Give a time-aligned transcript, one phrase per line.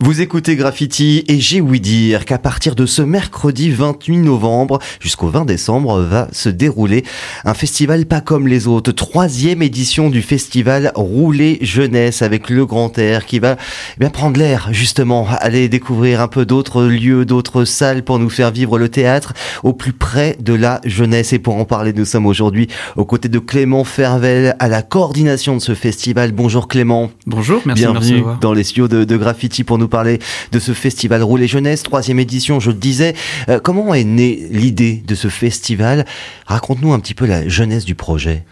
[0.00, 5.26] Vous écoutez Graffiti et j'ai ouï dire qu'à partir de ce mercredi 28 novembre jusqu'au
[5.26, 7.04] 20 décembre va se dérouler
[7.44, 8.92] un festival pas comme les autres.
[8.92, 13.56] Troisième édition du festival Rouler Jeunesse avec le Grand Air qui va
[13.96, 18.30] eh bien prendre l'air justement, aller découvrir un peu d'autres lieux, d'autres salles pour nous
[18.30, 19.34] faire vivre le théâtre
[19.64, 21.32] au plus près de la jeunesse.
[21.32, 25.56] Et pour en parler, nous sommes aujourd'hui aux côtés de Clément Fervel à la coordination
[25.56, 26.30] de ce festival.
[26.30, 27.10] Bonjour Clément.
[27.26, 30.18] Bonjour, merci Bienvenue de dans les studios de, de Graffiti pour nous parler
[30.52, 33.14] de ce festival Rouler Jeunesse, troisième édition, je le disais.
[33.48, 36.04] Euh, comment est née l'idée de ce festival?
[36.46, 38.44] Raconte-nous un petit peu la jeunesse du projet.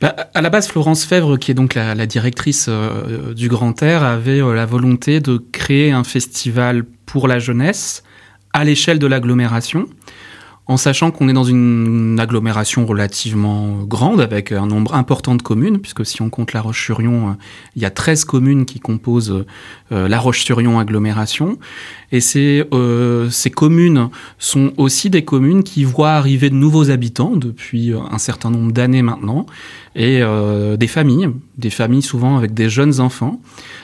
[0.00, 4.02] Bah, à la base, Florence Fèvre, qui est donc la, directrice euh, du Grand Air,
[4.02, 8.02] avait euh, la volonté de créer un festival pour la jeunesse
[8.54, 9.86] à l'échelle de l'agglomération
[10.70, 15.78] en sachant qu'on est dans une agglomération relativement grande avec un nombre important de communes,
[15.78, 17.32] puisque si on compte La Roche-sur-Yon, euh,
[17.74, 19.44] il y a 13 communes qui composent
[19.90, 21.58] euh, La Roche-sur-Yon agglomération.
[22.12, 27.36] Et ces, euh, ces communes sont aussi des communes qui voient arriver de nouveaux habitants
[27.36, 29.46] depuis un certain nombre d'années maintenant,
[29.96, 30.22] et
[30.78, 33.40] des familles, des familles souvent avec des jeunes enfants,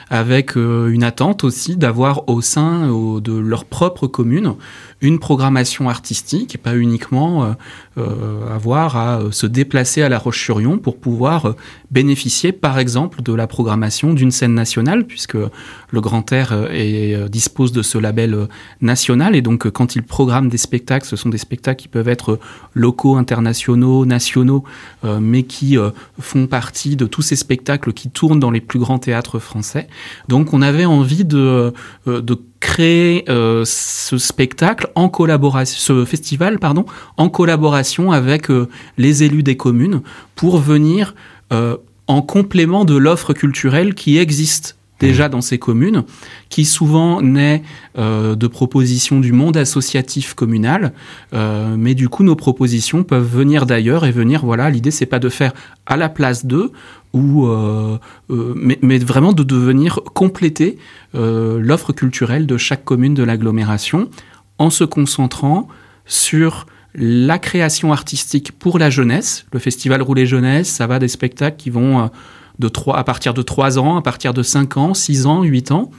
[0.09, 4.55] avec une attente aussi d'avoir au sein de leur propre commune
[5.01, 7.53] une programmation artistique et pas uniquement euh,
[7.97, 11.55] euh, avoir à se déplacer à La Roche-sur-Yon pour pouvoir
[11.91, 16.53] bénéficier par exemple de la programmation d'une scène nationale puisque le Grand Air
[17.29, 18.47] dispose de ce label
[18.81, 22.39] national et donc quand il programme des spectacles, ce sont des spectacles qui peuvent être
[22.73, 24.63] locaux, internationaux, nationaux,
[25.03, 28.79] euh, mais qui euh, font partie de tous ces spectacles qui tournent dans les plus
[28.79, 29.87] grands théâtres français.
[30.27, 31.71] Donc on avait envie euh,
[32.05, 36.85] de créer euh, ce spectacle en collaboration, ce festival, pardon,
[37.17, 40.01] en collaboration avec euh, les élus des communes
[40.35, 41.15] pour venir
[41.53, 46.03] euh, en complément de l'offre culturelle qui existe déjà dans ces communes,
[46.49, 47.63] qui souvent naît
[47.97, 50.93] euh, de propositions du monde associatif communal,
[51.33, 55.19] euh, mais du coup nos propositions peuvent venir d'ailleurs et venir, voilà, l'idée c'est pas
[55.19, 55.53] de faire
[55.85, 56.71] à la place d'eux,
[57.13, 57.97] ou euh,
[58.29, 60.77] mais, mais, vraiment de devenir compléter
[61.13, 64.09] l'offre culturelle de chaque commune de l'agglomération
[64.59, 65.67] en se concentrant
[66.05, 69.45] sur la création artistique pour la jeunesse.
[69.51, 72.09] Le festival Rouler Jeunesse, ça va des spectacles qui vont
[72.59, 75.71] de 3, à partir de 3 ans, à partir de 5 ans, 6 ans, 8
[75.71, 75.91] ans.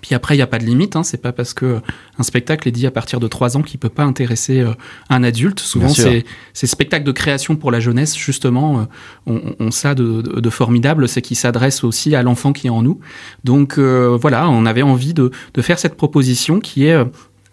[0.00, 0.96] Puis après, il n'y a pas de limite.
[0.96, 1.02] Hein.
[1.02, 1.80] C'est pas parce que
[2.18, 4.72] un spectacle est dit à partir de 3 ans qu'il peut pas intéresser euh,
[5.10, 5.60] un adulte.
[5.60, 8.84] Souvent, ces, ces spectacles de création pour la jeunesse, justement, euh,
[9.26, 12.70] ont, ont, ça de, de, de formidable, c'est qu'ils s'adressent aussi à l'enfant qui est
[12.70, 13.00] en nous.
[13.44, 17.04] Donc euh, voilà, on avait envie de, de faire cette proposition qui est, euh,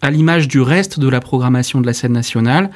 [0.02, 2.70] à l'image du reste de la programmation de la scène nationale,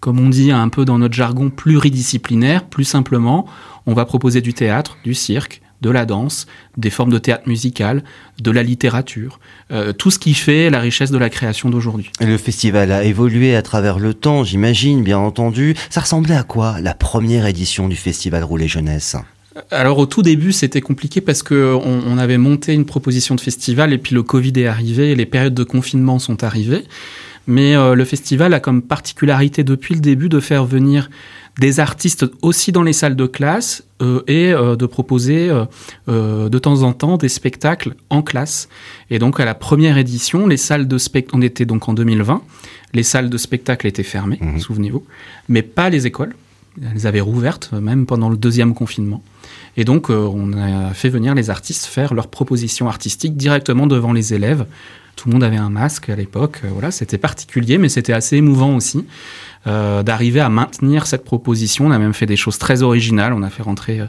[0.00, 3.46] comme on dit un peu dans notre jargon, pluridisciplinaire, plus simplement,
[3.88, 8.04] on va proposer du théâtre, du cirque, de la danse, des formes de théâtre musical,
[8.38, 9.40] de la littérature,
[9.70, 12.10] euh, tout ce qui fait la richesse de la création d'aujourd'hui.
[12.20, 15.74] Le festival a évolué à travers le temps, j'imagine, bien entendu.
[15.88, 19.16] Ça ressemblait à quoi la première édition du festival Rouler Jeunesse?
[19.72, 23.40] Alors au tout début c'était compliqué parce que on, on, avait monté une proposition de
[23.40, 26.84] festival et puis le Covid est arrivé et les périodes de confinement sont arrivées.
[27.48, 31.08] Mais euh, le festival a comme particularité depuis le début de faire venir
[31.58, 35.50] des artistes aussi dans les salles de classe euh, et euh, de proposer
[36.08, 38.68] euh, de temps en temps des spectacles en classe.
[39.10, 42.42] Et donc à la première édition, les salles de spectacle, on était donc en 2020,
[42.94, 44.60] les salles de spectacle étaient fermées, mmh.
[44.60, 45.04] souvenez-vous,
[45.48, 46.34] mais pas les écoles.
[46.94, 49.22] Elles avaient rouvertes, même pendant le deuxième confinement.
[49.76, 54.12] Et donc, euh, on a fait venir les artistes faire leurs propositions artistiques directement devant
[54.12, 54.66] les élèves.
[55.18, 56.60] Tout le monde avait un masque à l'époque.
[56.64, 59.04] Euh, voilà, c'était particulier, mais c'était assez émouvant aussi
[59.66, 61.86] euh, d'arriver à maintenir cette proposition.
[61.86, 63.32] On a même fait des choses très originales.
[63.32, 64.06] On a fait rentrer euh,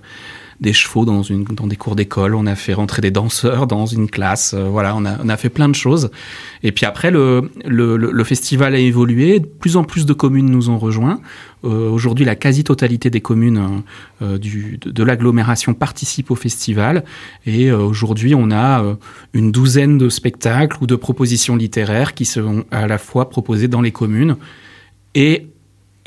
[0.61, 3.85] des chevaux dans, une, dans des cours d'école, on a fait rentrer des danseurs dans
[3.85, 6.11] une classe, euh, voilà, on a, on a fait plein de choses.
[6.63, 10.49] Et puis après, le, le, le, festival a évolué, de plus en plus de communes
[10.49, 11.21] nous ont rejoints.
[11.63, 13.83] Euh, Aujourd'hui, la quasi-totalité des communes
[14.21, 17.03] euh, du, de, de l'agglomération participent au festival.
[17.45, 18.95] Et euh, aujourd'hui, on a euh,
[19.33, 23.81] une douzaine de spectacles ou de propositions littéraires qui seront à la fois proposées dans
[23.81, 24.35] les communes
[25.15, 25.47] et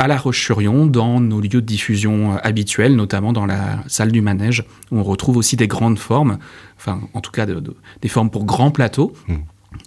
[0.02, 4.64] à La Roche-sur-Yon, dans nos lieux de diffusion habituels, notamment dans la salle du manège,
[4.90, 6.38] où on retrouve aussi des grandes formes,
[6.76, 9.12] enfin en tout cas de, de, des formes pour grands plateaux.
[9.28, 9.34] Mmh.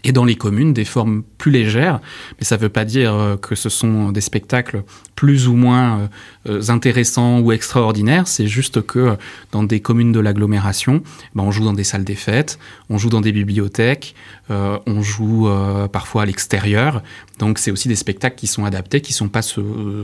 [0.03, 2.00] et dans les communes des formes plus légères.
[2.39, 4.83] Mais ça ne veut pas dire euh, que ce sont des spectacles
[5.15, 6.09] plus ou moins
[6.47, 8.27] euh, intéressants ou extraordinaires.
[8.27, 9.17] C'est juste que
[9.51, 11.03] dans des communes de l'agglomération,
[11.35, 12.57] ben, on joue dans des salles des fêtes,
[12.89, 14.15] on joue dans des bibliothèques,
[14.50, 15.50] euh, on joue
[15.91, 17.03] parfois à l'extérieur.
[17.40, 19.42] Donc c'est aussi des spectacles qui sont adaptés, qui ne sont pas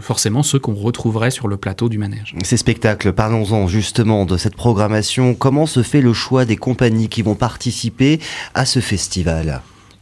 [0.02, 2.36] forcément ceux qu'on retrouverait sur le plateau du manège.
[2.44, 5.34] Ces spectacles, parlons-en justement de cette programmation.
[5.34, 8.20] Comment se fait le choix des compagnies qui vont participer
[8.54, 9.62] à ce festival?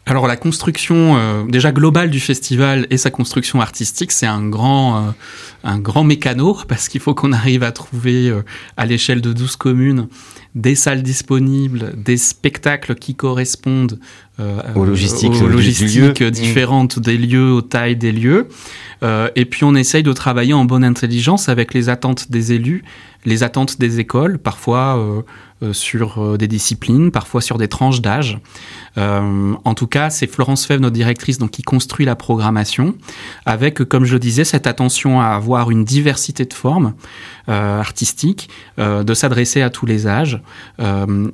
[0.10, 4.98] Alors la construction euh, déjà globale du festival et sa construction artistique, c'est un grand
[4.98, 5.12] euh,
[5.64, 8.42] un grand mécano parce qu'il faut qu'on arrive à trouver euh,
[8.76, 10.08] à l'échelle de 12 communes
[10.56, 14.00] des salles disponibles, des spectacles qui correspondent
[14.76, 16.30] aux logistiques, mmh.
[16.32, 18.48] différentes des lieux, aux tailles des lieux.
[19.04, 22.84] et puis on essaye de travailler en bonne intelligence avec les attentes des élus,
[23.26, 25.24] les attentes des écoles, parfois
[25.62, 28.40] euh, sur euh, des disciplines, parfois sur des tranches d'âge.
[28.98, 32.96] Euh, en tout cas, c'est Florence Fèvre, notre directrice, donc qui construit la programmation,
[33.46, 36.94] avec, comme je le disais, cette attention à avoir une diversité de formes
[37.48, 38.48] artistiques,
[38.78, 40.39] de s'adresser à tous les âges.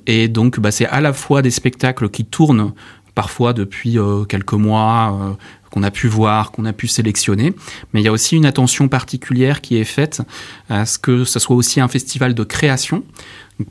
[0.07, 2.73] Et donc, bah, c'est à la fois des spectacles qui tournent
[3.13, 3.97] parfois depuis
[4.27, 5.37] quelques mois,
[5.75, 7.53] qu'on a pu voir, qu'on a pu sélectionner.
[7.93, 10.21] Mais il y a aussi une attention particulière qui est faite
[10.69, 13.03] à ce que ce soit aussi un festival de création.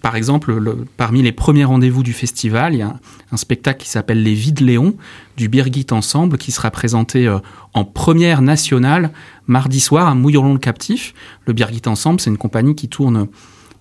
[0.03, 2.95] Par exemple, parmi les premiers rendez-vous du festival, il y a
[3.33, 4.97] un, spectacle qui s'appelle Les Vides Léons
[5.37, 7.39] du Birgit Ensemble qui sera présenté euh,
[7.75, 9.11] en première nationale
[9.47, 11.15] mardi soir à Mouilleron le Captif.
[11.47, 13.29] Le Birgit Ensemble, c'est une compagnie qui tourne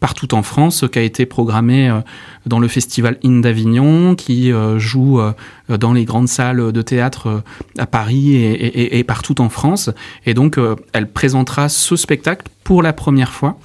[0.03, 2.01] partout en France, qui a été programmée euh,
[2.45, 5.21] dans le festival In d'Avignon, qui euh, joue
[5.69, 7.41] dans les grandes salles de théâtre
[7.77, 9.89] à Paris et, partout en France.
[10.25, 10.59] Et donc,
[10.91, 13.57] elle présentera ce spectacle pour la première fois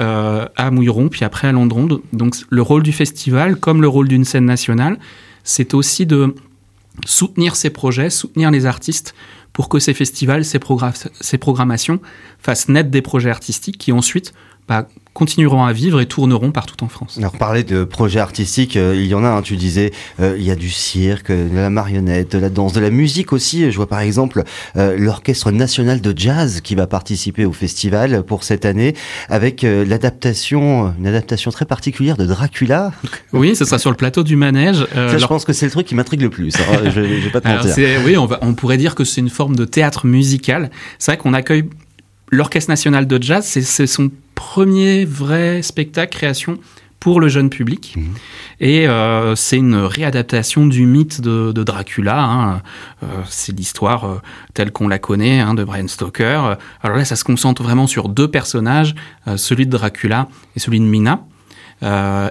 [0.00, 2.00] euh, à Mouilleron, puis après à Landron.
[2.14, 4.98] Donc le rôle du festival, comme le rôle d'une scène nationale,
[5.44, 6.34] c'est aussi de
[7.04, 9.14] soutenir ces projets, soutenir les artistes
[9.52, 10.58] pour que ces festivals, ces,
[11.20, 12.00] ces programmations
[12.38, 14.32] fassent naître des projets artistiques qui ensuite
[14.68, 17.18] bah, continueront à vivre et tourneront partout en France.
[17.18, 20.44] Alors, parler de projets artistiques, euh, il y en a, hein, tu disais, euh, il
[20.44, 23.70] y a du cirque, de la marionnette, de la danse, de la musique aussi.
[23.70, 24.44] Je vois par exemple
[24.76, 28.94] euh, l'Orchestre national de jazz qui va participer au festival pour cette année
[29.28, 32.92] avec l'adaptation, une adaptation très particulière de Dracula.
[33.32, 34.86] Oui, ce sera sur le plateau du manège.
[34.94, 36.54] Ça, je pense que c'est le truc qui m'intrigue le plus.
[36.56, 36.90] Hein.
[36.90, 38.00] je, vais pas te mentir.
[38.04, 40.70] Oui, on, va, on pourrait dire que c'est une forme de théâtre musical.
[40.98, 41.64] C'est vrai qu'on accueille
[42.32, 44.10] l'Orchestre national de jazz, c'est son
[44.42, 46.58] premier vrai spectacle création
[46.98, 47.94] pour le jeune public.
[47.96, 48.14] Mhm.
[48.60, 52.22] Et euh, c'est une réadaptation du mythe de, Dracula.
[52.22, 52.62] Hein.
[53.02, 54.20] Euh, c'est l'histoire euh,
[54.52, 56.56] telle qu'on la connaît hein, de Bram Stoker.
[56.82, 58.94] Alors là, ça se concentre vraiment sur deux personnages,
[59.36, 61.24] celui de Dracula et celui de Mina.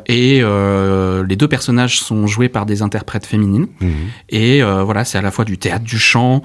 [0.07, 3.67] et les deux personnages sont joués par des interprètes féminines.
[3.79, 3.91] Mhm.
[4.29, 6.43] Et voilà, c'est à la fois du théâtre, du chant.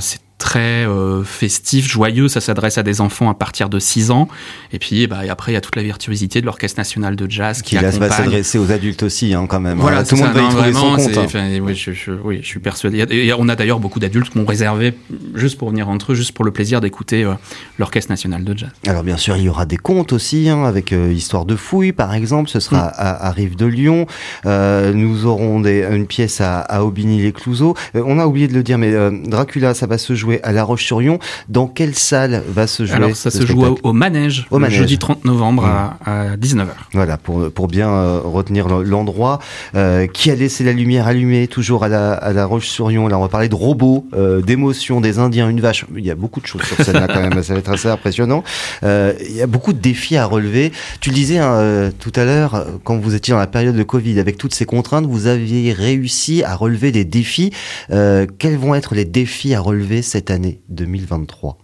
[0.00, 2.28] c'est très euh, festif, joyeux.
[2.28, 4.28] Ça s'adresse à des enfants à partir de 6 ans.
[4.72, 7.30] Et puis bah, et après, il y a toute la virtuosité de l'Orchestre national de
[7.30, 9.78] jazz qui, qui va s'adresser aux adultes aussi, hein, quand même.
[9.78, 11.34] Voilà, tout le monde va y trouver son compte.
[11.34, 11.58] Hein.
[11.60, 13.04] oui, je, je, oui, je suis persuadé.
[13.10, 14.94] Et on a d'ailleurs beaucoup d'adultes qui ont réservé
[15.34, 17.34] juste pour venir entre eux, juste pour le plaisir d'écouter euh,
[17.78, 18.70] l'Orchestre national de jazz.
[18.86, 21.92] Alors bien sûr, il y aura des contes aussi, hein, avec euh, Histoire de fouille,
[21.92, 22.50] par exemple.
[22.50, 22.92] Ce sera mm.
[22.96, 24.06] à, Rive de Lyon.
[24.44, 27.74] nous aurons des, une pièce à, à Aubigny-les-Clouseaux.
[27.94, 28.92] on a oublié de le dire, mais
[29.26, 31.18] Dracula, ça va se jouer à La Roche-sur-Yon.
[31.48, 34.98] Dans quelle salle va se jouer Alors ça se joue au, Manège, au Manège, jeudi
[34.98, 36.68] 30 novembre à, 19h.
[36.92, 39.38] Voilà, pour, pour bien euh, retenir l'endroit.
[39.74, 43.22] Euh, qui a laissé la lumière allumée toujours à La, à la Roche-sur-Yon Là, on
[43.22, 45.84] va parler de robots, euh, d'émotions, des Indiens, une vache.
[45.96, 47.88] Il y a beaucoup de choses sur scène là quand même, ça va être assez
[47.88, 48.42] impressionnant.
[48.82, 50.72] il y a beaucoup de défis à relever.
[51.00, 54.18] Tu le disais hein, tout à l'heure, quand vous étiez dans la période de Covid,
[54.18, 57.52] avec toutes ces contraintes, vous aviez réussi à relever des défis.
[57.88, 61.58] quels vont être les défis à relever cette année 2023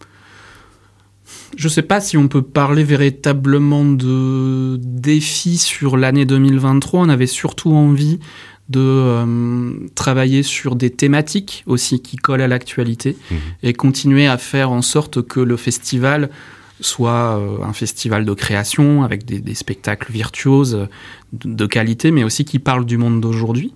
[1.56, 7.02] je ne sais pas si on peut parler véritablement de défis sur l'année 2023.
[7.02, 8.18] On avait surtout envie
[8.68, 13.34] de euh, travailler sur des thématiques aussi qui collent à l'actualité mmh.
[13.62, 16.30] et continuer à faire en sorte que le festival
[16.80, 20.88] soit euh, un festival de création avec des, spectacles virtuoses
[21.32, 23.72] de, qualité, mais aussi qui parlent du monde d'aujourd'hui.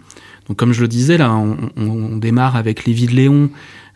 [0.49, 3.50] Donc, comme je le disais, là, on, on démarre avec Lévi de Léon,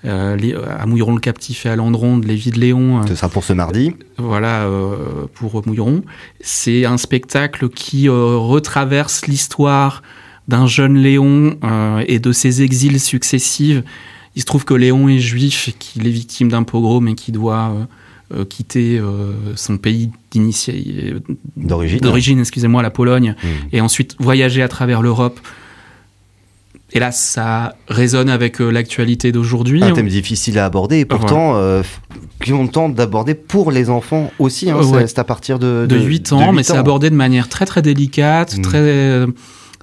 [0.05, 3.00] euh, à Mouilleron le Captif et à Landronde, les Vies de Léon.
[3.00, 3.95] Euh, Ce sera pour ce mardi.
[4.17, 6.03] Voilà, euh, pour Mouilleron.
[6.41, 10.03] C'est un spectacle qui retraverse l'histoire
[10.47, 11.59] d'un jeune Léon
[12.07, 13.83] et de ses exils successifs.
[14.35, 17.75] Il se trouve que Léon est juif qu'il est victime d'un pogrom et qui doit
[18.49, 19.01] quitter
[19.57, 20.11] son pays
[21.57, 23.47] d'origine, d'origine, excusez-moi, la Pologne, mmh.
[23.73, 25.41] et ensuite voyager à travers l'Europe
[26.93, 29.83] Et là, ça résonne avec euh, l'actualité d'aujourd'hui.
[29.83, 31.83] Un thème difficile à aborder et pourtant euh,
[32.45, 34.71] qu'on tente d'aborder pour les enfants aussi.
[34.71, 35.07] Hein, Ouais.
[35.07, 38.57] C'est à partir de, de 8 ans, mais c'est abordé de manière très très délicate,
[38.57, 38.63] Mm.
[38.63, 39.27] très euh,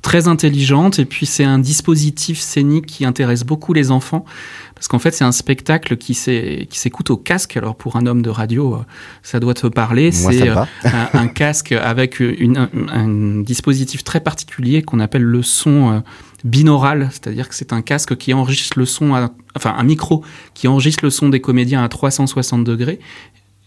[0.05, 4.24] très intelligente, et puis c'est un dispositif scénique qui intéresse beaucoup les enfants,
[4.75, 7.57] parce qu'en fait c'est un spectacle qui s'é- qui s'écoute au casque.
[7.57, 8.77] Alors pour un homme de radio, euh,
[9.24, 10.12] ça doit te parler.
[10.12, 15.41] C'est euh, un, un casque avec une, un, un dispositif très particulier qu'on appelle le
[15.41, 16.00] son euh,
[16.43, 20.67] binaural, c'est-à-dire que c'est un casque qui enregistre le son, à- enfin un micro qui
[20.67, 23.00] enregistre le son des comédiens à 360 degrés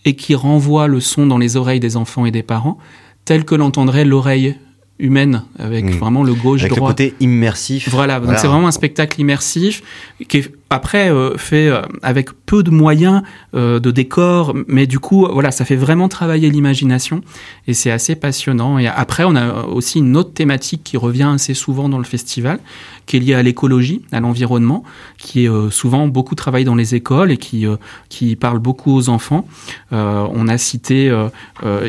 [0.04, 2.78] et qui renvoie le son dans les oreilles des enfants et des parents,
[3.24, 4.54] tel que l'entendrait l'oreille
[4.98, 5.90] humaine, avec Mm.
[5.98, 6.88] vraiment le Avec le gauche-droit.
[6.90, 7.88] côté immersif.
[7.90, 8.38] Voilà, donc Voilà.
[8.38, 9.82] c'est vraiment un spectacle immersif
[10.28, 13.22] qui est après euh, fait euh, avec peu de moyens
[13.54, 17.22] euh, de décor, mais du coup voilà, ça fait vraiment travailler l'imagination
[17.66, 18.78] et c'est assez passionnant.
[18.78, 22.58] Et après, on a aussi une autre thématique qui revient assez souvent dans le festival,
[23.06, 24.82] qui est liée à l'écologie, à l'environnement,
[25.16, 27.64] qui est souvent beaucoup travaillé dans les écoles et qui
[28.10, 29.46] qui parle beaucoup aux enfants.
[29.90, 31.10] On a cité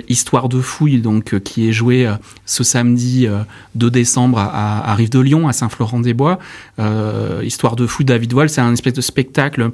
[0.07, 2.13] Histoire de fouille, donc qui est joué euh,
[2.45, 3.39] ce samedi euh,
[3.75, 6.39] 2 décembre à, à, à Rive-de-Lyon, à Saint-Florent-des-Bois.
[6.79, 9.71] Euh, Histoire de fouille, David Wall, c'est un espèce de spectacle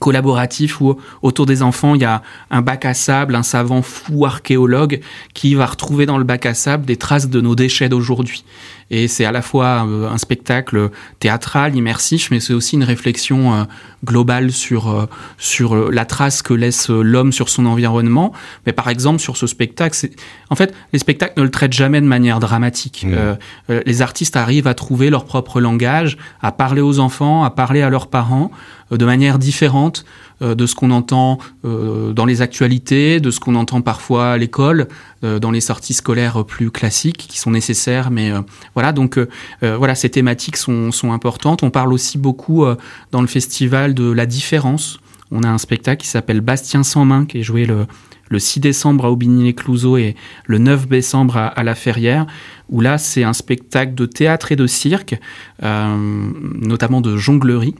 [0.00, 4.26] collaboratif où autour des enfants il y a un bac à sable, un savant fou
[4.26, 5.00] archéologue
[5.32, 8.44] qui va retrouver dans le bac à sable des traces de nos déchets d'aujourd'hui.
[8.90, 10.90] Et c'est à la fois euh, un spectacle
[11.20, 13.64] théâtral, immersif, mais c'est aussi une réflexion euh,
[14.04, 15.06] globale sur, euh,
[15.38, 18.32] sur la trace que laisse l'homme sur son environnement.
[18.66, 20.12] Mais par exemple, sur ce spectacle, c'est...
[20.50, 23.04] en fait, les spectacles ne le traitent jamais de manière dramatique.
[23.06, 23.14] Mmh.
[23.70, 27.82] Euh, les artistes arrivent à trouver leur propre langage, à parler aux enfants, à parler
[27.82, 28.50] à leurs parents
[28.90, 30.06] de manière différente
[30.40, 34.88] de ce qu'on entend dans les actualités, de ce qu'on entend parfois à l'école,
[35.20, 38.10] dans les sorties scolaires plus classiques qui sont nécessaires.
[38.10, 38.32] Mais
[38.78, 39.28] voilà, donc euh,
[39.64, 41.64] euh, voilà, ces thématiques sont, sont importantes.
[41.64, 42.76] On parle aussi beaucoup euh,
[43.10, 45.00] dans le festival de la différence.
[45.32, 47.88] On a un spectacle qui s'appelle Bastien sans main, qui est joué le,
[48.28, 50.14] le 6 décembre à Aubigny-les-Clouseaux et
[50.46, 52.28] le 9 décembre à, La Ferrière,
[52.68, 55.16] où là, c'est un spectacle de théâtre et de cirque,
[55.60, 57.74] notamment de jonglerie.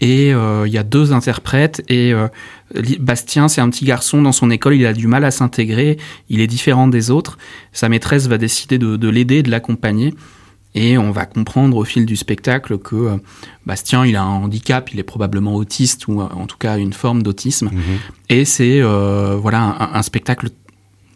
[0.00, 2.28] Et euh, il y a deux interprètes et euh,
[3.00, 5.96] Bastien, c'est un petit garçon dans son école, il a du mal à s'intégrer,
[6.28, 7.38] il est différent des autres.
[7.72, 10.12] Sa maîtresse va décider de, de l'aider, de l'accompagner.
[10.74, 13.16] Et on va comprendre au fil du spectacle que euh,
[13.64, 17.22] Bastien, il a un handicap, il est probablement autiste ou en tout cas une forme
[17.22, 17.70] d'autisme.
[17.72, 17.80] Mhm.
[18.28, 20.48] Et c'est euh, voilà un, un spectacle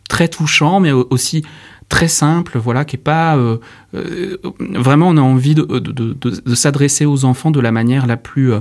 [0.09, 1.45] très touchant, mais au- aussi
[1.91, 3.59] très simple, voilà, qui est pas euh,
[3.95, 8.61] euh, vraiment on a envie de, s'adresser aux enfants de la manière la plus euh,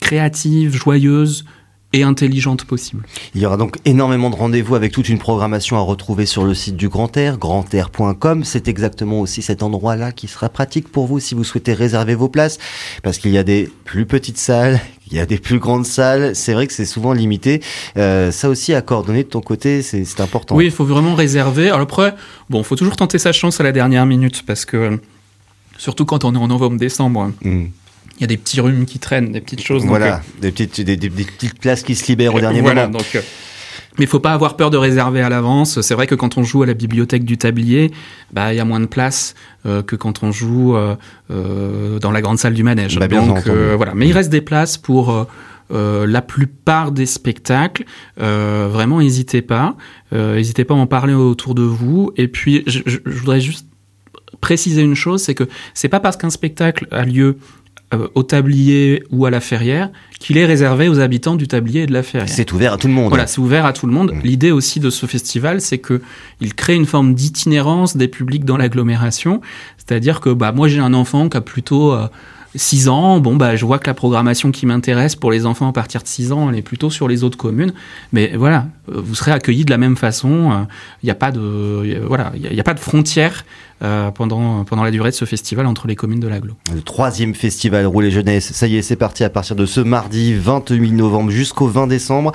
[0.00, 1.46] créative, joyeuse
[1.92, 3.06] et intelligente possible.
[3.34, 6.52] Il y aura donc énormément de rendez-vous avec toute une programmation à retrouver sur le
[6.52, 8.44] site du Grand Air, grandair.com.
[8.44, 12.28] C'est exactement aussi cet endroit-là qui sera pratique pour vous si vous souhaitez réserver vos
[12.28, 12.58] places,
[13.02, 16.34] parce qu'il y a des plus petites salles, il y a des plus grandes salles.
[16.34, 17.62] C'est vrai que c'est souvent limité.
[17.96, 20.54] Euh, ça aussi à coordonner de ton côté, c'est important.
[20.56, 21.68] Oui, il faut vraiment réserver.
[21.68, 22.14] Alors après,
[22.50, 24.96] bon, faut toujours tenter sa chance à la dernière minute parce que euh,
[25.78, 27.64] surtout quand on est en novembre-décembre, Mm.
[28.16, 29.82] il y a des petits rhumes qui traînent, des petites choses.
[29.82, 32.60] donc, Voilà, des petites, des, des- des petites places qui se libèrent au Euh, dernier
[32.62, 32.98] voilà, moment.
[32.98, 33.20] donc, euh,
[33.98, 35.80] mais il faut pas avoir peur de réserver à l'avance.
[35.80, 37.90] C'est vrai que quand on joue à la bibliothèque du tablier,
[38.32, 39.34] bah il y a moins de place
[39.66, 40.94] euh, que quand on joue euh,
[41.30, 42.98] euh, dans la grande salle du manège.
[42.98, 45.26] Bah, bien donc euh, voilà, mais il reste des places pour
[45.72, 47.84] euh, la plupart des spectacles.
[48.20, 49.76] Euh, vraiment, n'hésitez pas.
[50.12, 52.12] Euh, N'hésitez pas à en parler autour de vous.
[52.16, 53.66] Et puis, je, je- je voudrais juste
[54.40, 57.38] préciser une chose, c'est que c'est pas parce qu'un spectacle a lieu
[57.94, 61.86] euh, au tablier ou à la ferrière qu'il est réservé aux habitants du tablier et
[61.86, 62.28] de la ferrière.
[62.28, 63.10] C'est ouvert à tout le monde.
[63.10, 64.12] Voilà, c'est ouvert à tout le monde.
[64.12, 64.20] Mm.
[64.24, 66.02] L'idée aussi de ce festival, c'est que
[66.40, 69.40] il crée une forme d'itinérance des publics dans l'agglomération.
[69.78, 72.08] C'est-à-dire que bah moi j'ai un enfant qui a plutôt euh,
[72.56, 75.72] 6 ans, bon bah je vois que la programmation qui m'intéresse pour les enfants à
[75.72, 77.72] partir de 6 ans, elle est plutôt sur les autres communes.
[78.12, 80.66] Mais voilà, euh, vous serez accueillis de la même façon.
[81.02, 83.44] Il n'y a pas de voilà, il y a- pas de frontières
[83.82, 86.54] euh, pendant pendant la durée de ce festival entre les communes de l'agglo.
[86.74, 90.34] Le troisième festival Rouler Jeunesse, ça y est, c'est parti à partir de ce mardi
[90.34, 92.32] 28 novembre jusqu'au 20 décembre.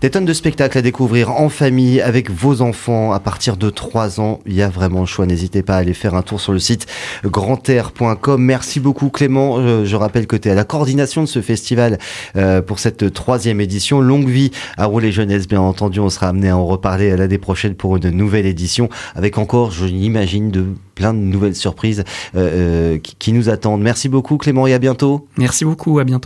[0.00, 4.20] Des tonnes de spectacles à découvrir en famille avec vos enfants à partir de 3
[4.20, 4.40] ans.
[4.46, 5.26] Il y a vraiment le choix.
[5.26, 6.86] N'hésitez pas à aller faire un tour sur le site
[7.24, 8.42] grandair.com.
[8.42, 9.84] Merci beaucoup Clément.
[9.84, 11.98] Je rappelle que tu es à la coordination de ce festival
[12.36, 14.00] euh, pour cette troisième édition.
[14.00, 16.00] Longue vie à Rouler Jeunesse, bien entendu.
[16.00, 19.86] On sera amené à en reparler l'année prochaine pour une nouvelle édition avec encore, je
[19.86, 23.82] l'imagine, de plein de nouvelles surprises euh, euh, qui, qui nous attendent.
[23.82, 25.26] Merci beaucoup Clément et à bientôt.
[25.36, 26.20] Merci beaucoup, à bientôt.